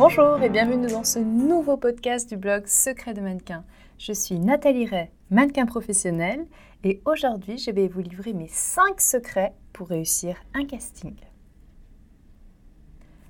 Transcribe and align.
Bonjour 0.00 0.42
et 0.42 0.48
bienvenue 0.48 0.86
dans 0.86 1.04
ce 1.04 1.18
nouveau 1.18 1.76
podcast 1.76 2.26
du 2.26 2.38
blog 2.38 2.66
Secret 2.66 3.12
de 3.12 3.20
mannequin. 3.20 3.64
Je 3.98 4.14
suis 4.14 4.38
Nathalie 4.38 4.86
Ray, 4.86 5.10
mannequin 5.28 5.66
professionnel, 5.66 6.46
et 6.84 7.02
aujourd'hui 7.04 7.58
je 7.58 7.70
vais 7.70 7.86
vous 7.86 8.00
livrer 8.00 8.32
mes 8.32 8.48
5 8.48 8.98
secrets 8.98 9.52
pour 9.74 9.88
réussir 9.88 10.36
un 10.54 10.64
casting. 10.64 11.16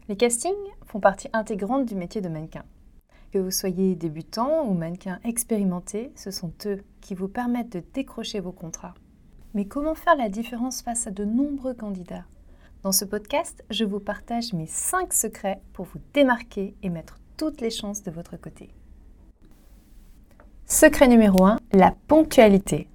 Les 0.09 0.15
castings 0.17 0.55
font 0.85 1.01
partie 1.01 1.29
intégrante 1.33 1.87
du 1.87 1.97
métier 1.97 2.21
de 2.21 2.29
mannequin. 2.29 2.63
Que 3.33 3.39
vous 3.39 3.51
soyez 3.51 3.97
débutant 3.97 4.65
ou 4.65 4.73
mannequin 4.73 5.19
expérimenté, 5.25 6.13
ce 6.15 6.31
sont 6.31 6.53
eux 6.67 6.85
qui 7.01 7.17
vous 7.17 7.27
permettent 7.27 7.73
de 7.73 7.83
décrocher 7.93 8.39
vos 8.39 8.53
contrats. 8.53 8.95
Mais 9.55 9.65
comment 9.65 9.97
faire 9.97 10.15
la 10.15 10.29
différence 10.29 10.83
face 10.83 11.09
à 11.09 11.11
de 11.11 11.25
nombreux 11.25 11.75
candidats? 11.75 12.27
Dans 12.83 12.93
ce 12.93 13.05
podcast, 13.05 13.63
je 13.69 13.85
vous 13.85 14.01
partage 14.01 14.55
mes 14.55 14.67
5 14.67 15.13
secrets 15.13 15.61
pour 15.75 15.85
vous 15.85 16.01
démarquer 16.15 16.75
et 16.83 16.89
mettre 16.89 17.19
toutes 17.37 17.61
les 17.61 17.69
chances 17.69 18.03
de 18.03 18.11
votre 18.11 18.41
côté. 18.41 18.71
Secret 20.65 21.07
numéro 21.07 21.45
1, 21.45 21.59
la 21.75 21.95
ponctualité. 22.09 22.89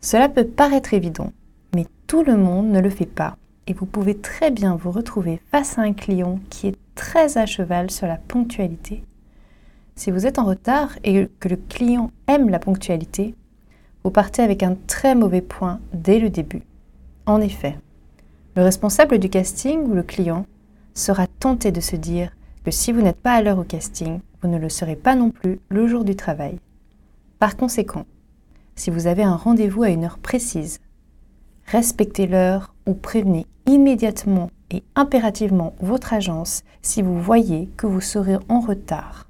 Cela 0.00 0.28
peut 0.28 0.44
paraître 0.44 0.92
évident, 0.92 1.32
mais 1.72 1.86
tout 2.08 2.24
le 2.24 2.36
monde 2.36 2.68
ne 2.68 2.80
le 2.80 2.90
fait 2.90 3.06
pas 3.06 3.36
et 3.68 3.74
vous 3.74 3.86
pouvez 3.86 4.16
très 4.18 4.50
bien 4.50 4.74
vous 4.74 4.90
retrouver 4.90 5.40
face 5.52 5.78
à 5.78 5.82
un 5.82 5.92
client 5.92 6.40
qui 6.50 6.66
est 6.66 6.78
très 6.96 7.38
à 7.38 7.46
cheval 7.46 7.92
sur 7.92 8.08
la 8.08 8.16
ponctualité. 8.16 9.04
Si 9.94 10.10
vous 10.10 10.26
êtes 10.26 10.40
en 10.40 10.44
retard 10.44 10.98
et 11.04 11.28
que 11.38 11.48
le 11.48 11.56
client 11.56 12.10
aime 12.26 12.48
la 12.48 12.58
ponctualité, 12.58 13.36
vous 14.02 14.10
partez 14.10 14.42
avec 14.42 14.64
un 14.64 14.74
très 14.88 15.14
mauvais 15.14 15.42
point 15.42 15.78
dès 15.92 16.18
le 16.18 16.28
début. 16.28 16.62
En 17.24 17.40
effet, 17.40 17.78
le 18.56 18.62
responsable 18.62 19.18
du 19.18 19.28
casting 19.28 19.82
ou 19.82 19.94
le 19.94 20.02
client 20.02 20.46
sera 20.94 21.26
tenté 21.26 21.72
de 21.72 21.80
se 21.80 21.94
dire 21.94 22.32
que 22.64 22.70
si 22.70 22.90
vous 22.90 23.02
n'êtes 23.02 23.20
pas 23.20 23.34
à 23.34 23.42
l'heure 23.42 23.58
au 23.58 23.64
casting, 23.64 24.20
vous 24.40 24.48
ne 24.48 24.58
le 24.58 24.70
serez 24.70 24.96
pas 24.96 25.14
non 25.14 25.30
plus 25.30 25.60
le 25.68 25.86
jour 25.86 26.04
du 26.04 26.16
travail. 26.16 26.58
Par 27.38 27.58
conséquent, 27.58 28.06
si 28.74 28.90
vous 28.90 29.06
avez 29.06 29.22
un 29.22 29.36
rendez-vous 29.36 29.82
à 29.82 29.90
une 29.90 30.04
heure 30.04 30.18
précise, 30.18 30.80
respectez 31.66 32.26
l'heure 32.26 32.74
ou 32.86 32.94
prévenez 32.94 33.46
immédiatement 33.66 34.50
et 34.70 34.82
impérativement 34.94 35.74
votre 35.80 36.14
agence 36.14 36.62
si 36.80 37.02
vous 37.02 37.20
voyez 37.20 37.68
que 37.76 37.86
vous 37.86 38.00
serez 38.00 38.38
en 38.48 38.60
retard, 38.60 39.26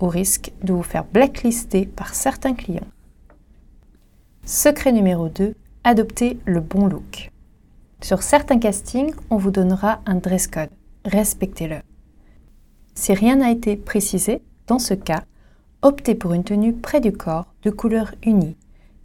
au 0.00 0.08
risque 0.08 0.52
de 0.62 0.74
vous 0.74 0.82
faire 0.82 1.04
blacklister 1.04 1.86
par 1.86 2.14
certains 2.14 2.54
clients. 2.54 2.86
Secret 4.44 4.92
numéro 4.92 5.28
2, 5.30 5.54
adoptez 5.84 6.38
le 6.44 6.60
bon 6.60 6.86
look. 6.86 7.30
Sur 8.02 8.22
certains 8.22 8.58
castings, 8.58 9.14
on 9.30 9.36
vous 9.36 9.50
donnera 9.50 10.00
un 10.06 10.16
dress 10.16 10.46
code. 10.46 10.70
Respectez-le. 11.04 11.76
Si 12.94 13.14
rien 13.14 13.36
n'a 13.36 13.50
été 13.50 13.76
précisé, 13.76 14.42
dans 14.66 14.78
ce 14.78 14.94
cas, 14.94 15.24
optez 15.82 16.14
pour 16.14 16.32
une 16.32 16.44
tenue 16.44 16.72
près 16.72 17.00
du 17.00 17.12
corps 17.12 17.52
de 17.62 17.70
couleur 17.70 18.14
unie, 18.24 18.56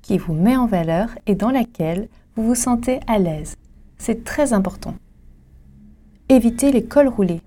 qui 0.02 0.18
vous 0.18 0.34
met 0.34 0.58
en 0.58 0.66
valeur 0.66 1.10
et 1.28 1.36
dans 1.36 1.52
laquelle 1.52 2.08
vous 2.36 2.44
vous 2.44 2.56
sentez 2.56 3.00
à 3.08 3.20
l'aise. 3.20 3.56
C'est 3.98 4.24
très 4.24 4.54
important. 4.54 4.96
Évitez 6.30 6.72
les 6.72 6.86
cols 6.86 7.08
roulés, 7.08 7.42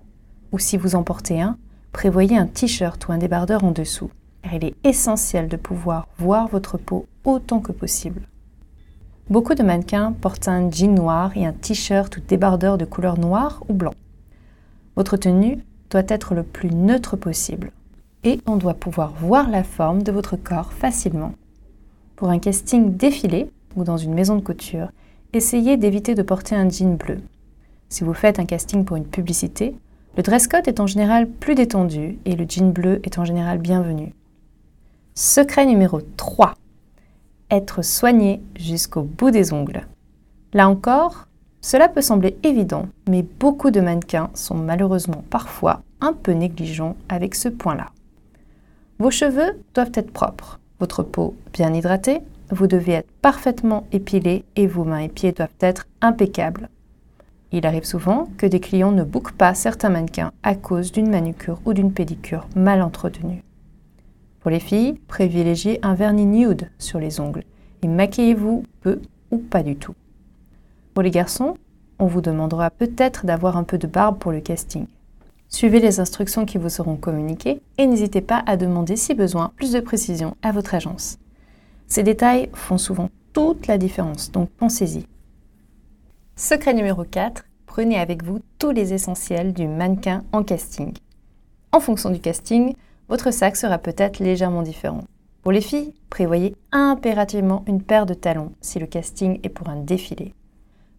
ou 0.51 0.59
si 0.59 0.77
vous 0.77 0.95
en 0.95 1.03
portez 1.03 1.41
un, 1.41 1.57
prévoyez 1.91 2.37
un 2.37 2.47
t-shirt 2.47 3.07
ou 3.07 3.11
un 3.11 3.17
débardeur 3.17 3.63
en 3.63 3.71
dessous 3.71 4.11
car 4.41 4.53
il 4.53 4.65
est 4.65 4.75
essentiel 4.83 5.47
de 5.47 5.57
pouvoir 5.57 6.07
voir 6.17 6.47
votre 6.47 6.77
peau 6.77 7.05
autant 7.23 7.59
que 7.59 7.71
possible. 7.71 8.21
Beaucoup 9.29 9.53
de 9.53 9.61
mannequins 9.61 10.11
portent 10.11 10.47
un 10.47 10.71
jean 10.71 10.95
noir 10.95 11.37
et 11.37 11.45
un 11.45 11.53
t-shirt 11.53 12.17
ou 12.17 12.19
débardeur 12.19 12.79
de 12.79 12.85
couleur 12.85 13.19
noire 13.19 13.63
ou 13.69 13.73
blanc. 13.73 13.93
Votre 14.95 15.17
tenue 15.17 15.59
doit 15.91 16.01
être 16.07 16.33
le 16.33 16.41
plus 16.41 16.71
neutre 16.71 17.15
possible 17.15 17.71
et 18.23 18.41
on 18.47 18.57
doit 18.57 18.73
pouvoir 18.73 19.13
voir 19.13 19.47
la 19.47 19.63
forme 19.63 20.01
de 20.01 20.11
votre 20.11 20.35
corps 20.35 20.73
facilement. 20.73 21.33
Pour 22.15 22.29
un 22.29 22.39
casting 22.39 22.97
défilé 22.97 23.51
ou 23.75 23.83
dans 23.83 23.97
une 23.97 24.15
maison 24.15 24.35
de 24.35 24.41
couture, 24.41 24.89
essayez 25.31 25.77
d'éviter 25.77 26.15
de 26.15 26.23
porter 26.23 26.55
un 26.55 26.67
jean 26.67 26.97
bleu. 26.97 27.19
Si 27.87 28.03
vous 28.03 28.15
faites 28.15 28.39
un 28.39 28.45
casting 28.45 28.83
pour 28.83 28.97
une 28.97 29.05
publicité, 29.05 29.75
le 30.17 30.23
dress 30.23 30.47
code 30.47 30.67
est 30.67 30.79
en 30.79 30.87
général 30.87 31.29
plus 31.29 31.53
détendu 31.53 32.17
et 32.25 32.35
le 32.35 32.45
jean 32.49 32.71
bleu 32.71 32.99
est 33.03 33.19
en 33.19 33.25
général 33.25 33.59
bienvenu. 33.59 34.15
Secret 35.13 35.67
numéro 35.67 36.01
3. 36.17 36.55
Être 37.51 37.81
soigné 37.81 38.41
jusqu'au 38.55 39.01
bout 39.01 39.31
des 39.31 39.53
ongles. 39.53 39.87
Là 40.53 40.69
encore, 40.69 41.27
cela 41.61 41.89
peut 41.89 42.01
sembler 42.01 42.37
évident, 42.43 42.87
mais 43.09 43.23
beaucoup 43.23 43.71
de 43.71 43.81
mannequins 43.81 44.29
sont 44.33 44.55
malheureusement 44.55 45.23
parfois 45.29 45.81
un 45.99 46.13
peu 46.13 46.31
négligents 46.31 46.95
avec 47.09 47.35
ce 47.35 47.49
point-là. 47.49 47.87
Vos 48.99 49.11
cheveux 49.11 49.59
doivent 49.73 49.91
être 49.95 50.11
propres, 50.11 50.59
votre 50.79 51.03
peau 51.03 51.35
bien 51.51 51.73
hydratée, 51.73 52.21
vous 52.51 52.67
devez 52.67 52.93
être 52.93 53.11
parfaitement 53.21 53.85
épilé 53.91 54.45
et 54.55 54.67
vos 54.67 54.83
mains 54.83 54.99
et 54.99 55.09
pieds 55.09 55.31
doivent 55.31 55.49
être 55.59 55.87
impeccables. 56.01 56.69
Il 57.51 57.65
arrive 57.65 57.83
souvent 57.83 58.27
que 58.37 58.45
des 58.45 58.59
clients 58.59 58.91
ne 58.91 59.03
bouquent 59.03 59.31
pas 59.31 59.55
certains 59.55 59.89
mannequins 59.89 60.31
à 60.43 60.55
cause 60.55 60.91
d'une 60.91 61.09
manucure 61.09 61.59
ou 61.65 61.73
d'une 61.73 61.91
pédicure 61.91 62.47
mal 62.55 62.81
entretenue. 62.81 63.43
Pour 64.39 64.51
les 64.51 64.59
filles, 64.59 64.93
privilégiez 65.07 65.79
un 65.85 65.95
vernis 65.95 66.25
nude 66.25 66.69
sur 66.77 66.99
les 66.99 67.19
ongles 67.19 67.43
et 67.81 67.87
maquillez-vous 67.87 68.63
peu 68.81 69.01
ou 69.31 69.37
pas 69.37 69.63
du 69.63 69.75
tout. 69.75 69.95
Pour 70.93 71.03
les 71.03 71.11
garçons, 71.11 71.55
on 71.99 72.07
vous 72.07 72.21
demandera 72.21 72.69
peut-être 72.69 73.25
d'avoir 73.25 73.57
un 73.57 73.63
peu 73.63 73.77
de 73.77 73.87
barbe 73.87 74.17
pour 74.17 74.31
le 74.31 74.39
casting. 74.39 74.87
Suivez 75.49 75.79
les 75.79 75.99
instructions 75.99 76.45
qui 76.45 76.57
vous 76.57 76.69
seront 76.69 76.95
communiquées 76.95 77.61
et 77.77 77.87
n'hésitez 77.87 78.21
pas 78.21 78.43
à 78.45 78.55
demander 78.55 78.95
si 78.95 79.13
besoin 79.13 79.51
plus 79.55 79.71
de 79.71 79.79
précision 79.79 80.37
à 80.41 80.51
votre 80.51 80.75
agence. 80.75 81.17
Ces 81.87 82.03
détails 82.03 82.49
font 82.53 82.77
souvent 82.77 83.09
toute 83.33 83.67
la 83.67 83.77
différence, 83.77 84.31
donc 84.31 84.49
pensez-y. 84.51 85.07
Secret 86.35 86.73
numéro 86.73 87.03
4, 87.03 87.43
prenez 87.65 87.99
avec 87.99 88.23
vous 88.23 88.39
tous 88.59 88.71
les 88.71 88.93
essentiels 88.93 89.53
du 89.53 89.67
mannequin 89.67 90.23
en 90.31 90.43
casting. 90.43 90.93
En 91.71 91.79
fonction 91.79 92.11
du 92.11 92.19
casting, 92.19 92.75
votre 93.09 93.31
sac 93.31 93.55
sera 93.55 93.77
peut-être 93.77 94.19
légèrement 94.19 94.61
différent. 94.61 95.03
Pour 95.41 95.51
les 95.51 95.61
filles, 95.61 95.93
prévoyez 96.09 96.55
impérativement 96.71 97.63
une 97.67 97.81
paire 97.81 98.05
de 98.05 98.13
talons 98.13 98.51
si 98.61 98.77
le 98.77 98.85
casting 98.85 99.39
est 99.43 99.49
pour 99.49 99.69
un 99.69 99.77
défilé. 99.77 100.33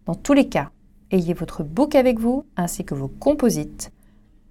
Dans 0.05 0.15
tous 0.15 0.33
les 0.33 0.49
cas, 0.49 0.69
ayez 1.11 1.33
votre 1.33 1.63
bouc 1.63 1.95
avec 1.95 2.19
vous 2.19 2.45
ainsi 2.57 2.83
que 2.83 2.95
vos 2.95 3.07
composites, 3.07 3.91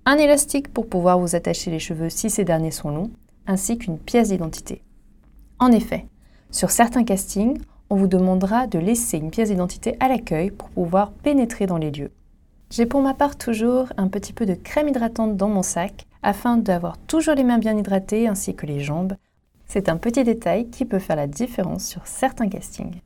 un 0.07 0.17
élastique 0.17 0.73
pour 0.73 0.89
pouvoir 0.89 1.19
vous 1.19 1.37
attacher 1.37 1.71
les 1.71 1.79
cheveux 1.79 2.09
si 2.09 2.31
ces 2.31 2.45
derniers 2.45 2.71
sont 2.71 2.91
longs, 2.91 3.11
ainsi 3.47 3.77
qu'une 3.77 3.99
pièce 3.99 4.31
d'identité. 4.31 4.83
En 5.59 5.71
effet, 5.71 6.07
sur 6.51 6.71
certains 6.71 7.05
castings, 7.05 7.59
on 7.91 7.97
vous 7.97 8.07
demandera 8.07 8.67
de 8.67 8.79
laisser 8.79 9.19
une 9.19 9.31
pièce 9.31 9.51
d'identité 9.51 9.97
à 10.01 10.09
l'accueil 10.09 10.51
pour 10.51 10.71
pouvoir 10.71 11.13
pénétrer 11.13 11.67
dans 11.67 11.77
les 11.77 11.91
lieux. 11.91 12.13
J'ai 12.71 12.87
pour 12.87 13.03
ma 13.03 13.15
part 13.15 13.37
toujours 13.37 13.89
un 13.97 14.09
petit 14.09 14.33
peu 14.33 14.47
de 14.47 14.55
crème 14.55 14.89
hydratante 14.89 15.37
dans 15.37 15.49
mon 15.49 15.63
sac 15.63 16.07
afin 16.23 16.57
d'avoir 16.57 16.99
toujours 16.99 17.35
les 17.35 17.45
mains 17.45 17.59
bien 17.59 17.77
hydratées 17.77 18.29
ainsi 18.29 18.55
que 18.55 18.67
les 18.67 18.81
jambes. 18.81 19.15
C'est 19.67 19.89
un 19.89 19.97
petit 19.97 20.25
détail 20.25 20.69
qui 20.71 20.85
peut 20.85 20.99
faire 20.99 21.17
la 21.17 21.27
différence 21.27 21.85
sur 21.85 22.07
certains 22.07 22.49
castings. 22.49 23.01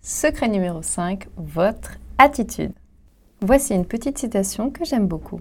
Secret 0.00 0.48
numéro 0.48 0.82
5, 0.82 1.28
votre 1.36 1.98
attitude. 2.18 2.72
Voici 3.42 3.74
une 3.74 3.86
petite 3.86 4.18
citation 4.18 4.70
que 4.70 4.84
j'aime 4.84 5.06
beaucoup. 5.06 5.40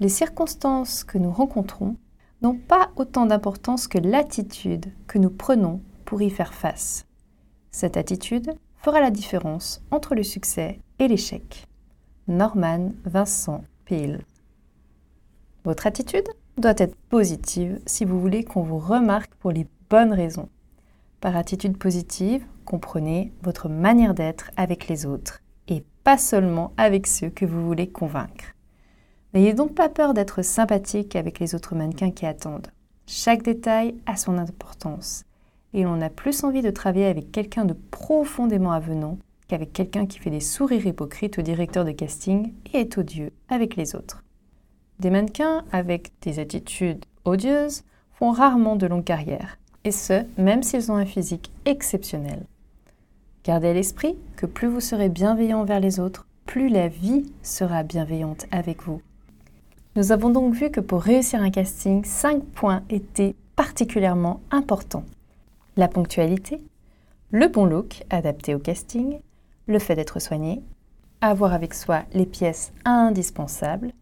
Les 0.00 0.08
circonstances 0.08 1.04
que 1.04 1.18
nous 1.18 1.30
rencontrons 1.30 1.96
n'ont 2.42 2.58
pas 2.58 2.90
autant 2.96 3.26
d'importance 3.26 3.88
que 3.88 3.98
l'attitude 3.98 4.92
que 5.06 5.18
nous 5.18 5.30
prenons 5.30 5.80
pour 6.04 6.22
y 6.22 6.30
faire 6.30 6.54
face. 6.54 7.06
Cette 7.70 7.96
attitude 7.96 8.52
fera 8.76 9.00
la 9.00 9.10
différence 9.10 9.82
entre 9.90 10.14
le 10.14 10.22
succès 10.22 10.80
et 10.98 11.08
l'échec. 11.08 11.66
Norman 12.28 12.92
Vincent 13.04 13.64
Peale 13.84 14.24
votre 15.64 15.86
attitude 15.86 16.28
doit 16.56 16.74
être 16.76 16.96
positive 17.08 17.80
si 17.86 18.04
vous 18.04 18.20
voulez 18.20 18.44
qu'on 18.44 18.62
vous 18.62 18.78
remarque 18.78 19.34
pour 19.36 19.50
les 19.50 19.66
bonnes 19.90 20.12
raisons. 20.12 20.48
Par 21.20 21.36
attitude 21.36 21.76
positive, 21.76 22.44
comprenez 22.64 23.32
votre 23.42 23.68
manière 23.68 24.14
d'être 24.14 24.50
avec 24.56 24.88
les 24.88 25.06
autres 25.06 25.40
et 25.68 25.84
pas 26.04 26.18
seulement 26.18 26.72
avec 26.76 27.06
ceux 27.06 27.30
que 27.30 27.44
vous 27.44 27.64
voulez 27.66 27.88
convaincre. 27.88 28.54
N'ayez 29.34 29.52
donc 29.52 29.74
pas 29.74 29.88
peur 29.88 30.14
d'être 30.14 30.42
sympathique 30.42 31.16
avec 31.16 31.38
les 31.38 31.54
autres 31.54 31.74
mannequins 31.74 32.12
qui 32.12 32.24
attendent. 32.24 32.68
Chaque 33.06 33.42
détail 33.42 33.94
a 34.06 34.16
son 34.16 34.38
importance 34.38 35.24
et 35.74 35.82
l'on 35.82 36.00
a 36.00 36.08
plus 36.08 36.44
envie 36.44 36.62
de 36.62 36.70
travailler 36.70 37.06
avec 37.06 37.30
quelqu'un 37.32 37.64
de 37.64 37.74
profondément 37.74 38.72
avenant 38.72 39.18
qu'avec 39.48 39.72
quelqu'un 39.72 40.06
qui 40.06 40.18
fait 40.18 40.30
des 40.30 40.40
sourires 40.40 40.86
hypocrites 40.86 41.38
au 41.38 41.42
directeur 41.42 41.84
de 41.84 41.92
casting 41.92 42.52
et 42.72 42.80
est 42.80 42.98
odieux 42.98 43.32
avec 43.48 43.76
les 43.76 43.94
autres. 43.94 44.22
Des 45.00 45.10
mannequins 45.10 45.64
avec 45.70 46.10
des 46.22 46.40
attitudes 46.40 47.04
odieuses 47.24 47.84
font 48.12 48.32
rarement 48.32 48.74
de 48.74 48.86
longues 48.86 49.04
carrières, 49.04 49.58
et 49.84 49.92
ce, 49.92 50.24
même 50.36 50.64
s'ils 50.64 50.90
ont 50.90 50.96
un 50.96 51.06
physique 51.06 51.52
exceptionnel. 51.66 52.46
Gardez 53.44 53.68
à 53.68 53.72
l'esprit 53.74 54.16
que 54.36 54.46
plus 54.46 54.66
vous 54.66 54.80
serez 54.80 55.08
bienveillant 55.08 55.60
envers 55.60 55.78
les 55.78 56.00
autres, 56.00 56.26
plus 56.46 56.68
la 56.68 56.88
vie 56.88 57.30
sera 57.42 57.84
bienveillante 57.84 58.46
avec 58.50 58.82
vous. 58.82 59.00
Nous 59.94 60.10
avons 60.10 60.30
donc 60.30 60.54
vu 60.54 60.70
que 60.70 60.80
pour 60.80 61.02
réussir 61.02 61.42
un 61.42 61.50
casting, 61.50 62.04
5 62.04 62.44
points 62.44 62.82
étaient 62.90 63.36
particulièrement 63.54 64.40
importants. 64.50 65.04
La 65.76 65.86
ponctualité, 65.86 66.60
le 67.30 67.46
bon 67.46 67.66
look 67.66 68.04
adapté 68.10 68.54
au 68.54 68.58
casting, 68.58 69.20
le 69.66 69.78
fait 69.78 69.94
d'être 69.94 70.18
soigné, 70.18 70.60
avoir 71.20 71.52
avec 71.52 71.74
soi 71.74 72.02
les 72.14 72.26
pièces 72.26 72.72
indispensables 72.84 73.92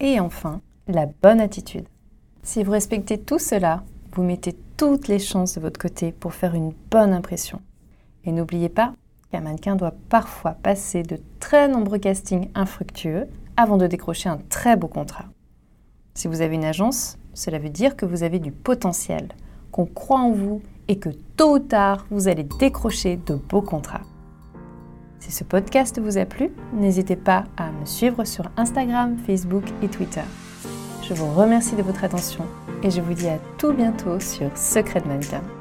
et 0.00 0.18
enfin 0.18 0.60
la 0.88 1.06
bonne 1.06 1.40
attitude. 1.40 1.86
Si 2.42 2.64
vous 2.64 2.72
respectez 2.72 3.18
tout 3.18 3.38
cela, 3.38 3.84
vous 4.12 4.22
mettez 4.22 4.56
toutes 4.76 5.08
les 5.08 5.18
chances 5.18 5.54
de 5.54 5.60
votre 5.60 5.78
côté 5.78 6.10
pour 6.10 6.34
faire 6.34 6.54
une 6.54 6.72
bonne 6.90 7.12
impression. 7.12 7.60
Et 8.24 8.32
n'oubliez 8.32 8.68
pas 8.68 8.94
qu'un 9.30 9.40
mannequin 9.40 9.76
doit 9.76 9.94
parfois 10.08 10.52
passer 10.52 11.02
de 11.02 11.18
très 11.38 11.68
nombreux 11.68 11.98
castings 11.98 12.48
infructueux 12.54 13.28
avant 13.56 13.76
de 13.76 13.86
décrocher 13.86 14.28
un 14.28 14.38
très 14.48 14.76
beau 14.76 14.88
contrat. 14.88 15.26
Si 16.14 16.28
vous 16.28 16.40
avez 16.40 16.56
une 16.56 16.64
agence, 16.64 17.18
cela 17.34 17.58
veut 17.58 17.68
dire 17.68 17.96
que 17.96 18.06
vous 18.06 18.22
avez 18.22 18.38
du 18.38 18.50
potentiel, 18.50 19.28
qu'on 19.70 19.86
croit 19.86 20.20
en 20.20 20.32
vous 20.32 20.60
et 20.88 20.98
que 20.98 21.10
tôt 21.36 21.56
ou 21.56 21.58
tard, 21.60 22.06
vous 22.10 22.26
allez 22.26 22.44
décrocher 22.58 23.16
de 23.16 23.34
beaux 23.34 23.62
contrats. 23.62 23.99
Si 25.30 25.36
ce 25.36 25.44
podcast 25.44 26.00
vous 26.00 26.18
a 26.18 26.24
plu, 26.24 26.50
n'hésitez 26.72 27.14
pas 27.14 27.44
à 27.56 27.70
me 27.70 27.86
suivre 27.86 28.24
sur 28.24 28.50
Instagram, 28.56 29.16
Facebook 29.28 29.62
et 29.80 29.86
Twitter. 29.86 30.24
Je 31.08 31.14
vous 31.14 31.32
remercie 31.32 31.76
de 31.76 31.82
votre 31.82 32.02
attention 32.02 32.44
et 32.82 32.90
je 32.90 33.00
vous 33.00 33.14
dis 33.14 33.28
à 33.28 33.38
tout 33.56 33.72
bientôt 33.72 34.18
sur 34.18 34.50
Secret 34.56 35.02
de. 35.06 35.59